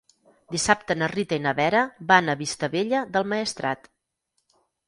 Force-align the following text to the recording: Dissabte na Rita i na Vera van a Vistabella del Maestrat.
Dissabte 0.53 0.95
na 1.01 1.09
Rita 1.11 1.37
i 1.41 1.43
na 1.43 1.53
Vera 1.59 1.83
van 2.13 2.31
a 2.31 2.37
Vistabella 2.41 3.05
del 3.17 3.31
Maestrat. 3.35 3.91